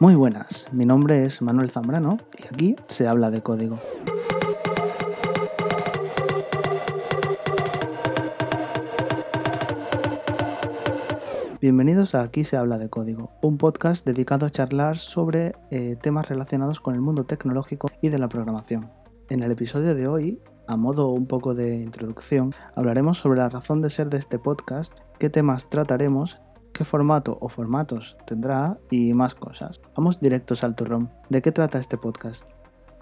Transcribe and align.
Muy 0.00 0.14
buenas, 0.14 0.68
mi 0.72 0.84
nombre 0.84 1.24
es 1.24 1.42
Manuel 1.42 1.70
Zambrano 1.70 2.18
y 2.38 2.46
aquí 2.46 2.76
se 2.86 3.08
habla 3.08 3.30
de 3.30 3.42
código. 3.42 3.80
Bienvenidos 11.60 12.14
a 12.14 12.22
Aquí 12.22 12.44
se 12.44 12.56
habla 12.56 12.78
de 12.78 12.88
código, 12.88 13.32
un 13.42 13.58
podcast 13.58 14.06
dedicado 14.06 14.46
a 14.46 14.50
charlar 14.50 14.96
sobre 14.96 15.56
eh, 15.72 15.96
temas 16.00 16.28
relacionados 16.28 16.78
con 16.78 16.94
el 16.94 17.00
mundo 17.00 17.24
tecnológico 17.24 17.88
y 18.00 18.10
de 18.10 18.18
la 18.18 18.28
programación. 18.28 18.92
En 19.28 19.42
el 19.42 19.50
episodio 19.50 19.96
de 19.96 20.06
hoy, 20.06 20.40
a 20.68 20.76
modo 20.76 21.08
un 21.08 21.26
poco 21.26 21.54
de 21.54 21.76
introducción, 21.76 22.54
hablaremos 22.76 23.18
sobre 23.18 23.40
la 23.40 23.48
razón 23.48 23.82
de 23.82 23.90
ser 23.90 24.08
de 24.08 24.18
este 24.18 24.38
podcast, 24.38 24.96
qué 25.18 25.30
temas 25.30 25.68
trataremos 25.68 26.38
qué 26.78 26.84
formato 26.84 27.36
o 27.40 27.48
formatos 27.48 28.16
tendrá 28.24 28.78
y 28.88 29.12
más 29.12 29.34
cosas. 29.34 29.80
Vamos 29.96 30.20
directos 30.20 30.62
al 30.62 30.76
turrón. 30.76 31.10
¿De 31.28 31.42
qué 31.42 31.50
trata 31.50 31.80
este 31.80 31.98
podcast? 31.98 32.44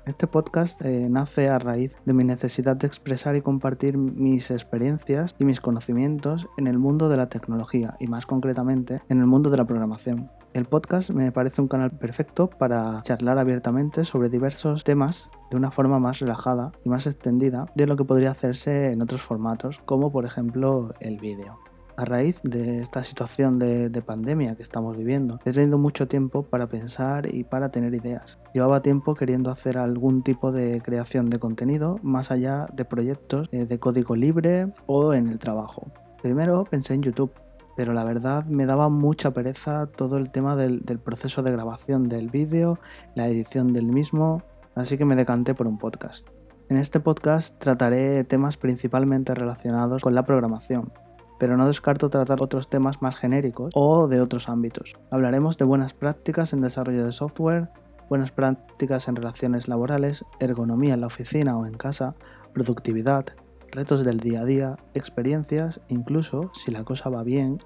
Este 0.06 0.26
podcast 0.26 0.80
eh, 0.80 1.08
nace 1.10 1.50
a 1.50 1.58
raíz 1.58 1.94
de 2.06 2.14
mi 2.14 2.24
necesidad 2.24 2.74
de 2.74 2.86
expresar 2.86 3.36
y 3.36 3.42
compartir 3.42 3.98
mis 3.98 4.50
experiencias 4.50 5.34
y 5.38 5.44
mis 5.44 5.60
conocimientos 5.60 6.46
en 6.56 6.68
el 6.68 6.78
mundo 6.78 7.10
de 7.10 7.18
la 7.18 7.28
tecnología 7.28 7.96
y 8.00 8.06
más 8.06 8.24
concretamente 8.24 9.02
en 9.10 9.20
el 9.20 9.26
mundo 9.26 9.50
de 9.50 9.58
la 9.58 9.66
programación. 9.66 10.30
El 10.54 10.64
podcast 10.64 11.10
me 11.10 11.30
parece 11.30 11.60
un 11.60 11.68
canal 11.68 11.90
perfecto 11.90 12.48
para 12.48 13.02
charlar 13.02 13.36
abiertamente 13.36 14.04
sobre 14.04 14.30
diversos 14.30 14.84
temas 14.84 15.30
de 15.50 15.58
una 15.58 15.70
forma 15.70 15.98
más 15.98 16.20
relajada 16.20 16.72
y 16.82 16.88
más 16.88 17.06
extendida 17.06 17.66
de 17.74 17.86
lo 17.86 17.96
que 17.96 18.04
podría 18.04 18.30
hacerse 18.30 18.92
en 18.92 19.02
otros 19.02 19.20
formatos 19.20 19.80
como 19.84 20.10
por 20.10 20.24
ejemplo 20.24 20.94
el 21.00 21.18
vídeo 21.18 21.58
a 21.96 22.04
raíz 22.04 22.40
de 22.42 22.80
esta 22.80 23.02
situación 23.02 23.58
de, 23.58 24.02
pandemia 24.06 24.54
que 24.54 24.62
estamos 24.62 24.96
viviendo. 24.96 25.40
He 25.44 25.52
tenido 25.52 25.78
mucho 25.78 26.06
tiempo 26.06 26.44
para 26.44 26.68
pensar 26.68 27.34
y 27.34 27.44
para 27.44 27.70
tener 27.70 27.94
ideas. 27.94 28.38
Llevaba 28.52 28.82
tiempo 28.82 29.14
queriendo 29.14 29.50
hacer 29.50 29.78
algún 29.78 30.22
tipo 30.22 30.52
de 30.52 30.80
creación 30.82 31.30
de 31.30 31.38
contenido 31.38 31.98
más 32.02 32.30
allá 32.30 32.68
de 32.72 32.84
proyectos 32.84 33.48
eh, 33.52 33.64
de 33.64 33.78
código 33.78 34.14
libre 34.14 34.72
o 34.86 35.14
en 35.14 35.28
el 35.28 35.38
trabajo. 35.38 35.90
Primero 36.22 36.64
pensé 36.64 36.94
en 36.94 37.02
YouTube, 37.02 37.32
pero 37.76 37.92
la 37.94 38.04
verdad 38.04 38.44
me 38.44 38.66
daba 38.66 38.88
mucha 38.88 39.32
pereza 39.32 39.86
todo 39.86 40.18
el 40.18 40.30
tema 40.30 40.54
del, 40.56 40.82
del 40.82 40.98
proceso 40.98 41.42
de 41.42 41.52
grabación 41.52 42.08
del 42.08 42.30
vídeo, 42.30 42.78
la 43.14 43.28
edición 43.28 43.72
del 43.72 43.86
mismo, 43.86 44.42
así 44.74 44.98
que 44.98 45.04
me 45.04 45.16
decanté 45.16 45.54
por 45.54 45.66
un 45.66 45.78
podcast. 45.78 46.28
En 46.68 46.76
este 46.76 47.00
podcast 47.00 47.56
trataré 47.58 48.24
temas 48.24 48.56
principalmente 48.56 49.34
relacionados 49.34 50.02
con 50.02 50.14
la 50.14 50.24
programación, 50.24 50.92
pero 51.38 51.56
no 51.56 51.66
descarto 51.66 52.08
tratar 52.08 52.42
otros 52.42 52.68
temas 52.68 53.02
más 53.02 53.16
genéricos 53.16 53.72
o 53.74 54.08
de 54.08 54.20
otros 54.20 54.48
ámbitos. 54.48 54.96
Hablaremos 55.10 55.58
de 55.58 55.64
buenas 55.64 55.94
prácticas 55.94 56.52
en 56.52 56.60
desarrollo 56.60 57.04
de 57.04 57.12
software, 57.12 57.68
buenas 58.08 58.30
prácticas 58.32 59.08
en 59.08 59.16
relaciones 59.16 59.68
laborales, 59.68 60.24
ergonomía 60.40 60.94
en 60.94 61.00
la 61.00 61.08
oficina 61.08 61.56
o 61.56 61.66
en 61.66 61.74
casa, 61.74 62.14
productividad, 62.52 63.26
retos 63.70 64.04
del 64.04 64.20
día 64.20 64.42
a 64.42 64.44
día, 64.44 64.76
experiencias, 64.94 65.80
incluso, 65.88 66.50
si 66.54 66.70
la 66.70 66.84
cosa 66.84 67.10
va 67.10 67.22
bien, 67.22 67.58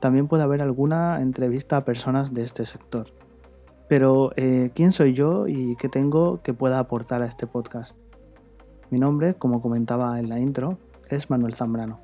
también 0.00 0.26
puede 0.26 0.42
haber 0.42 0.62
alguna 0.62 1.20
entrevista 1.20 1.76
a 1.76 1.84
personas 1.84 2.34
de 2.34 2.42
este 2.42 2.66
sector. 2.66 3.06
Pero, 3.88 4.32
eh, 4.36 4.70
¿quién 4.74 4.90
soy 4.90 5.12
yo 5.12 5.46
y 5.46 5.76
qué 5.76 5.88
tengo 5.88 6.42
que 6.42 6.54
pueda 6.54 6.78
aportar 6.78 7.22
a 7.22 7.26
este 7.26 7.46
podcast? 7.46 7.96
Mi 8.90 8.98
nombre, 8.98 9.34
como 9.34 9.62
comentaba 9.62 10.18
en 10.18 10.28
la 10.28 10.40
intro, 10.40 10.78
es 11.08 11.30
Manuel 11.30 11.54
Zambrano. 11.54 12.00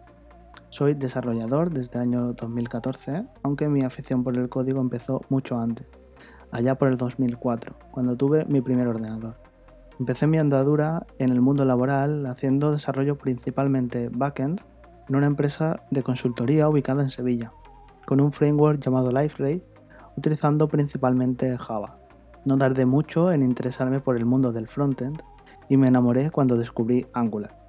Soy 0.71 0.95
desarrollador 0.95 1.71
desde 1.71 1.99
el 1.99 2.03
año 2.03 2.33
2014, 2.35 3.25
aunque 3.43 3.69
mi 3.69 3.83
afición 3.83 4.23
por 4.23 4.37
el 4.37 4.49
código 4.49 4.81
empezó 4.81 5.23
mucho 5.29 5.59
antes, 5.59 5.87
allá 6.51 6.77
por 6.77 6.89
el 6.89 6.97
2004, 6.97 7.75
cuando 7.91 8.17
tuve 8.17 8.45
mi 8.45 8.61
primer 8.61 8.87
ordenador. 8.89 9.37
Empecé 9.99 10.27
mi 10.27 10.39
andadura 10.39 11.07
en 11.19 11.31
el 11.31 11.41
mundo 11.41 11.65
laboral 11.65 12.27
haciendo 12.27 12.71
desarrollo 12.71 13.19
principalmente 13.19 14.11
backend 14.13 14.61
en 15.09 15.17
una 15.17 15.27
empresa 15.27 15.83
de 15.91 16.03
consultoría 16.03 16.69
ubicada 16.69 17.03
en 17.03 17.11
Sevilla, 17.11 17.53
con 18.07 18.21
un 18.21 18.33
framework 18.33 18.81
llamado 18.81 19.11
LifeRay, 19.11 19.63
utilizando 20.17 20.69
principalmente 20.69 21.57
Java. 21.59 21.99
No 22.45 22.57
tardé 22.57 22.87
mucho 22.87 23.33
en 23.33 23.43
interesarme 23.43 24.01
por 24.01 24.17
el 24.17 24.25
mundo 24.25 24.53
del 24.53 24.69
frontend 24.69 25.21
y 25.69 25.77
me 25.77 25.89
enamoré 25.89 26.31
cuando 26.31 26.57
descubrí 26.57 27.07
Angular. 27.13 27.68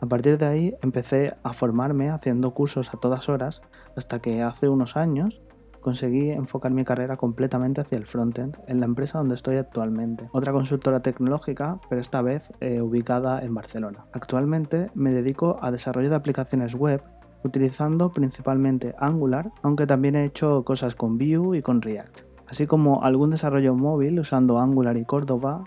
A 0.00 0.06
partir 0.06 0.36
de 0.38 0.46
ahí 0.46 0.74
empecé 0.82 1.36
a 1.42 1.52
formarme 1.52 2.10
haciendo 2.10 2.52
cursos 2.52 2.92
a 2.92 2.98
todas 2.98 3.28
horas 3.28 3.62
hasta 3.96 4.20
que 4.20 4.42
hace 4.42 4.68
unos 4.68 4.96
años 4.96 5.40
conseguí 5.80 6.30
enfocar 6.30 6.72
mi 6.72 6.84
carrera 6.84 7.16
completamente 7.16 7.80
hacia 7.80 7.96
el 7.96 8.06
frontend 8.06 8.58
en 8.66 8.80
la 8.80 8.86
empresa 8.86 9.18
donde 9.18 9.36
estoy 9.36 9.56
actualmente, 9.56 10.28
otra 10.32 10.52
consultora 10.52 11.00
tecnológica, 11.00 11.78
pero 11.88 12.00
esta 12.00 12.22
vez 12.22 12.52
eh, 12.60 12.80
ubicada 12.82 13.40
en 13.40 13.54
Barcelona. 13.54 14.04
Actualmente 14.12 14.90
me 14.94 15.12
dedico 15.12 15.58
a 15.62 15.70
desarrollo 15.70 16.10
de 16.10 16.16
aplicaciones 16.16 16.74
web 16.74 17.02
utilizando 17.44 18.10
principalmente 18.10 18.96
Angular, 18.98 19.52
aunque 19.62 19.86
también 19.86 20.16
he 20.16 20.24
hecho 20.24 20.64
cosas 20.64 20.96
con 20.96 21.18
Vue 21.18 21.58
y 21.58 21.62
con 21.62 21.80
React, 21.80 22.22
así 22.48 22.66
como 22.66 23.04
algún 23.04 23.30
desarrollo 23.30 23.76
móvil 23.76 24.18
usando 24.18 24.58
Angular 24.58 24.96
y 24.96 25.04
Cordova 25.04 25.64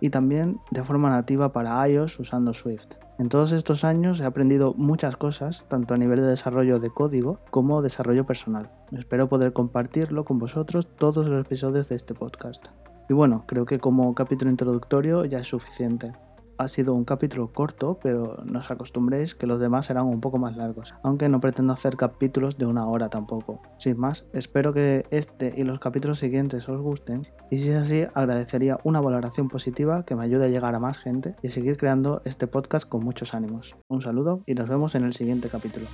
y 0.00 0.10
también 0.10 0.58
de 0.70 0.82
forma 0.82 1.10
nativa 1.10 1.52
para 1.52 1.86
iOS 1.88 2.18
usando 2.18 2.52
Swift. 2.54 2.94
En 3.18 3.28
todos 3.28 3.52
estos 3.52 3.84
años 3.84 4.20
he 4.20 4.24
aprendido 4.24 4.72
muchas 4.74 5.16
cosas, 5.16 5.66
tanto 5.68 5.92
a 5.92 5.98
nivel 5.98 6.20
de 6.20 6.28
desarrollo 6.28 6.78
de 6.78 6.90
código 6.90 7.38
como 7.50 7.82
desarrollo 7.82 8.24
personal. 8.24 8.70
Espero 8.92 9.28
poder 9.28 9.52
compartirlo 9.52 10.24
con 10.24 10.38
vosotros 10.38 10.88
todos 10.96 11.26
los 11.26 11.44
episodios 11.44 11.88
de 11.90 11.96
este 11.96 12.14
podcast. 12.14 12.68
Y 13.08 13.12
bueno, 13.12 13.44
creo 13.46 13.66
que 13.66 13.78
como 13.78 14.14
capítulo 14.14 14.50
introductorio 14.50 15.24
ya 15.24 15.40
es 15.40 15.48
suficiente 15.48 16.12
ha 16.60 16.68
sido 16.68 16.94
un 16.94 17.04
capítulo 17.06 17.48
corto, 17.52 17.98
pero 18.02 18.42
no 18.44 18.58
os 18.58 18.70
acostumbréis 18.70 19.34
que 19.34 19.46
los 19.46 19.60
demás 19.60 19.86
serán 19.86 20.04
un 20.04 20.20
poco 20.20 20.36
más 20.36 20.56
largos, 20.56 20.94
aunque 21.02 21.28
no 21.30 21.40
pretendo 21.40 21.72
hacer 21.72 21.96
capítulos 21.96 22.58
de 22.58 22.66
una 22.66 22.86
hora 22.86 23.08
tampoco. 23.08 23.62
Sin 23.78 23.98
más, 23.98 24.28
espero 24.34 24.74
que 24.74 25.06
este 25.10 25.54
y 25.56 25.64
los 25.64 25.80
capítulos 25.80 26.18
siguientes 26.18 26.68
os 26.68 26.80
gusten, 26.80 27.26
y 27.50 27.58
si 27.58 27.70
es 27.70 27.82
así, 27.82 28.04
agradecería 28.12 28.78
una 28.84 29.00
valoración 29.00 29.48
positiva 29.48 30.04
que 30.04 30.14
me 30.14 30.24
ayude 30.24 30.44
a 30.44 30.48
llegar 30.48 30.74
a 30.74 30.80
más 30.80 30.98
gente 30.98 31.34
y 31.42 31.48
seguir 31.48 31.78
creando 31.78 32.20
este 32.26 32.46
podcast 32.46 32.86
con 32.86 33.02
muchos 33.02 33.32
ánimos. 33.32 33.74
Un 33.88 34.02
saludo 34.02 34.42
y 34.44 34.54
nos 34.54 34.68
vemos 34.68 34.94
en 34.94 35.04
el 35.04 35.14
siguiente 35.14 35.48
capítulo. 35.48 35.86